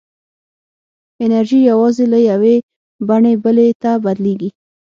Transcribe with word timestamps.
انرژي 1.25 1.59
یوازې 1.71 2.05
له 2.13 2.19
یوې 2.31 2.55
بڼې 3.07 3.33
بلې 3.43 3.67
ته 3.83 3.91
بدلېږي. 4.03 4.49